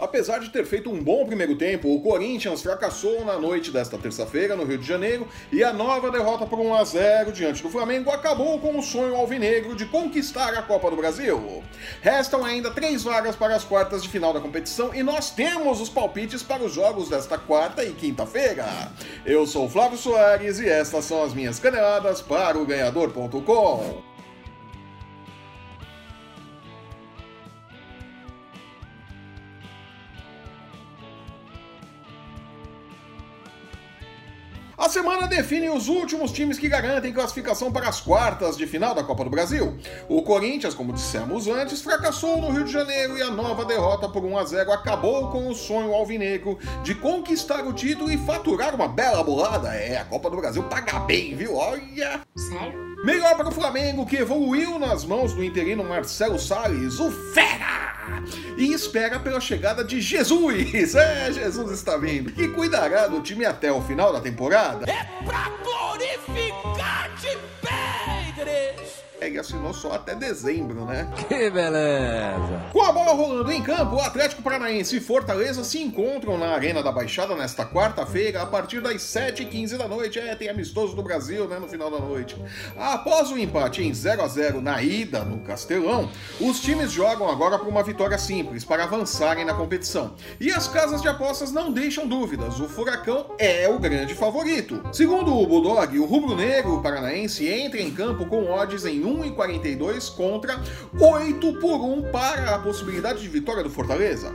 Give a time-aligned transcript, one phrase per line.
[0.00, 4.56] Apesar de ter feito um bom primeiro tempo, o Corinthians fracassou na noite desta terça-feira
[4.56, 8.10] no Rio de Janeiro e a nova derrota por 1 a 0 diante do Flamengo
[8.10, 11.62] acabou com o sonho alvinegro de conquistar a Copa do Brasil.
[12.00, 15.90] Restam ainda três vagas para as quartas de final da competição e nós temos os
[15.90, 18.90] palpites para os jogos desta quarta e quinta-feira.
[19.26, 24.09] Eu sou Flávio Soares e estas são as minhas caneladas para o ganhador.com.
[34.80, 39.04] A semana define os últimos times que garantem classificação para as quartas de final da
[39.04, 39.76] Copa do Brasil.
[40.08, 44.24] O Corinthians, como dissemos antes, fracassou no Rio de Janeiro e a nova derrota por
[44.24, 48.88] 1 a 0 acabou com o sonho alvinegro de conquistar o título e faturar uma
[48.88, 49.68] bela bolada.
[49.74, 51.56] É, a Copa do Brasil paga bem, viu?
[51.56, 52.22] Olha!
[52.34, 52.96] Sério?
[53.04, 57.79] Melhor para o Flamengo, que evoluiu nas mãos do interino Marcelo Salles, o Fera!
[58.56, 60.94] E espera pela chegada de Jesus!
[60.94, 62.32] É, Jesus está vindo!
[62.32, 64.90] Que cuidará do time até o final da temporada.
[64.90, 66.49] É pra glorificar-te bem,
[69.30, 71.08] Ele assinou só até dezembro, né?
[71.28, 72.64] Que beleza!
[72.72, 76.82] Com a bola rolando em campo, o Atlético Paranaense e Fortaleza se encontram na Arena
[76.82, 80.18] da Baixada nesta quarta-feira, a partir das 7h15 da noite.
[80.18, 82.36] É, tem amistoso do Brasil, né, no final da noite.
[82.76, 87.56] Após o empate em 0 a 0 na ida no Castelão, os times jogam agora
[87.56, 90.16] por uma vitória simples para avançarem na competição.
[90.40, 94.82] E as casas de apostas não deixam dúvidas, o Furacão é o grande favorito.
[94.92, 100.60] Segundo o Bulldog, o rubro-negro paranaense entra em campo com odds em 1,42 contra
[100.98, 104.32] 8 por 1 para a possibilidade de vitória do Fortaleza.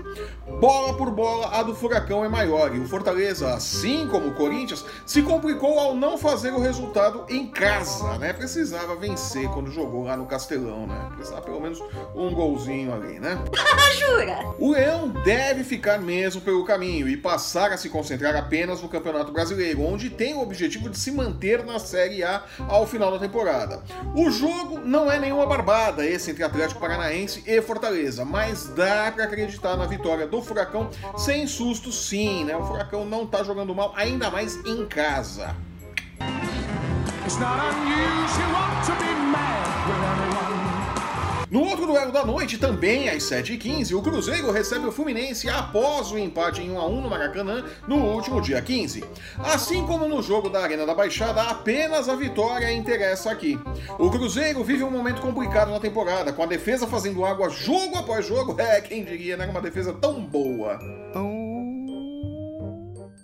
[0.59, 4.85] Bola por bola, a do Furacão é maior e o Fortaleza, assim como o Corinthians,
[5.05, 8.33] se complicou ao não fazer o resultado em casa, né?
[8.33, 11.09] Precisava vencer quando jogou lá no Castelão, né?
[11.15, 11.79] Precisava pelo menos
[12.15, 13.37] um golzinho ali, né?
[13.97, 14.55] Jura?
[14.59, 19.31] O Leão deve ficar mesmo pelo caminho e passar a se concentrar apenas no Campeonato
[19.31, 23.83] Brasileiro, onde tem o objetivo de se manter na Série A ao final da temporada.
[24.15, 29.11] O jogo jogo não é nenhuma barbada esse entre Atlético Paranaense e Fortaleza, mas dá
[29.11, 32.55] para acreditar na vitória do Furacão sem susto sim, né?
[32.55, 35.55] O Furacão não tá jogando mal, ainda mais em casa.
[37.23, 40.34] It's not unusual to be mad.
[41.49, 46.17] No outro duelo da noite, também às 7h15, o Cruzeiro recebe o Fluminense após o
[46.17, 49.03] empate em 1x1 no Maracanã no último dia 15.
[49.37, 53.59] Assim como no jogo da Arena da Baixada, apenas a vitória interessa aqui.
[53.99, 58.25] O Cruzeiro vive um momento complicado na temporada, com a defesa fazendo água jogo após
[58.25, 58.55] jogo.
[58.65, 59.45] É, quem diria, né?
[59.45, 60.79] Uma defesa tão boa.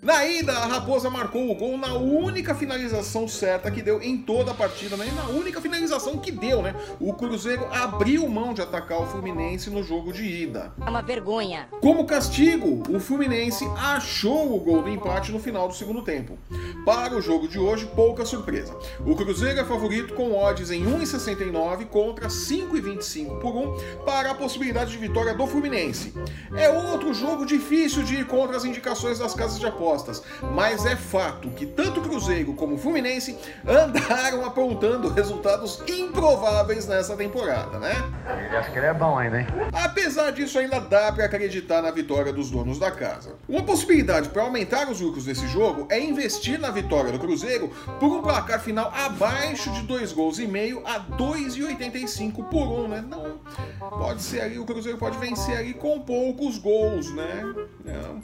[0.01, 4.49] Na ida, a Raposa marcou o gol na única finalização certa que deu em toda
[4.49, 5.05] a partida, né?
[5.15, 6.73] na única finalização que deu, né?
[6.99, 10.73] O Cruzeiro abriu mão de atacar o Fluminense no jogo de ida.
[10.83, 11.67] É uma vergonha.
[11.81, 16.35] Como castigo, o Fluminense achou o gol do empate no final do segundo tempo.
[16.83, 18.75] Para o jogo de hoje, pouca surpresa.
[19.05, 24.89] O Cruzeiro é favorito com odds em 1,69 contra 5,25 por 1 para a possibilidade
[24.89, 26.11] de vitória do Fluminense.
[26.55, 29.90] É outro jogo difícil de ir contra as indicações das casas de aposta
[30.53, 33.37] mas é fato que tanto Cruzeiro como Fluminense
[33.67, 37.93] andaram apontando resultados improváveis nessa temporada, né?
[38.45, 39.47] Ele acha que ele é bom ainda, hein?
[39.73, 43.35] Apesar disso, ainda dá para acreditar na vitória dos donos da casa.
[43.47, 47.69] Uma possibilidade para aumentar os lucros desse jogo é investir na vitória do Cruzeiro
[47.99, 53.03] por um placar final abaixo de dois gols e meio a 2,85 por um, né?
[53.07, 53.39] Não,
[53.89, 57.43] pode ser ali, o Cruzeiro pode vencer ali com poucos gols, né?
[57.85, 58.21] É um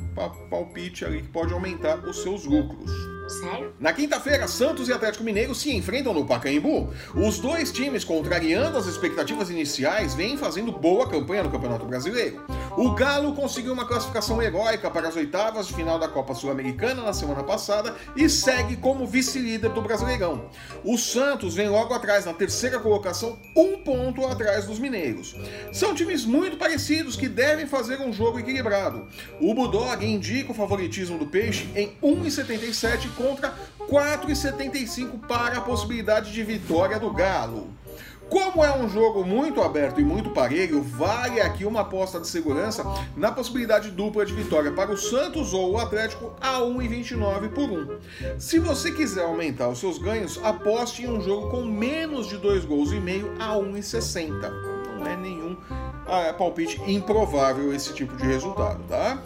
[0.49, 2.91] palpite ali que pode aumentar os seus lucros.
[3.27, 3.73] Sério?
[3.77, 6.93] Na quinta-feira, Santos e Atlético Mineiro se enfrentam no Pacaembu.
[7.13, 12.41] Os dois times, contrariando as expectativas iniciais, vêm fazendo boa campanha no Campeonato Brasileiro.
[12.77, 17.11] O Galo conseguiu uma classificação heróica para as oitavas de final da Copa Sul-Americana na
[17.11, 20.47] semana passada e segue como vice-líder do Brasileirão.
[20.83, 25.35] O Santos vem logo atrás, na terceira colocação, um ponto atrás dos mineiros.
[25.73, 29.07] São times muito parecidos que devem fazer um jogo equilibrado.
[29.41, 33.55] O Budog indica o favoritismo do Peixe em 1,77 contra
[33.89, 37.75] 4,75 para a possibilidade de vitória do Galo.
[38.29, 42.83] Como é um jogo muito aberto e muito parelho, vale aqui uma aposta de segurança
[43.15, 47.99] na possibilidade dupla de vitória para o Santos ou o Atlético a 1,29 por 1.
[48.37, 52.65] Se você quiser aumentar os seus ganhos, aposte em um jogo com menos de 2
[52.65, 54.31] gols e meio a 1,60.
[54.99, 55.55] Não é nenhum
[56.07, 59.21] ah, palpite improvável esse tipo de resultado, tá?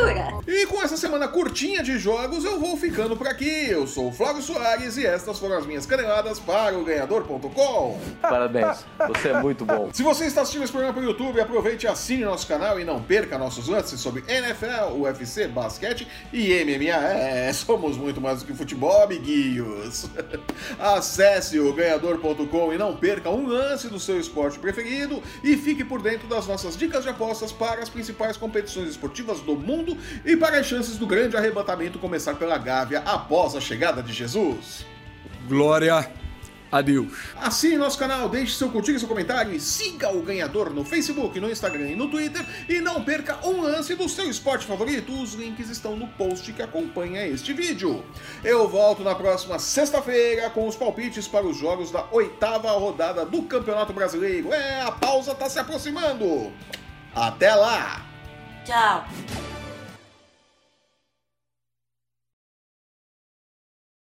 [0.00, 0.40] Jura?
[0.46, 3.68] E com essa semana curtinha de jogos, eu vou ficando por aqui.
[3.68, 8.00] Eu sou o Flávio Soares e estas foram as minhas caneladas para o Ganhador.com.
[8.22, 9.90] Parabéns, você é muito bom.
[9.94, 13.02] Se você está assistindo esse programa pelo YouTube, aproveite e assine nosso canal e não
[13.02, 17.04] perca nossos lances sobre NFL, UFC, basquete e MMA.
[17.06, 20.06] É, somos muito mais do que futebol, amiguinhos.
[20.78, 26.00] Acesse o Ganhador.com e não perca um lance do seu esporte preferido e fique por
[26.00, 29.89] dentro das nossas dicas de apostas para as principais competições esportivas do mundo
[30.24, 34.84] e para as chances do grande arrebatamento começar pela Gávea após a chegada de Jesus.
[35.48, 36.10] Glória
[36.70, 37.12] a Deus.
[37.36, 41.38] Assine nosso canal, deixe seu curtir e seu comentário e siga o ganhador no Facebook,
[41.40, 45.12] no Instagram e no Twitter e não perca um lance do seu esporte favorito.
[45.12, 48.04] Os links estão no post que acompanha este vídeo.
[48.44, 53.42] Eu volto na próxima sexta-feira com os palpites para os jogos da oitava rodada do
[53.42, 54.52] Campeonato Brasileiro.
[54.52, 56.52] É, a pausa está se aproximando.
[57.14, 58.06] Até lá!
[58.64, 59.39] Tchau.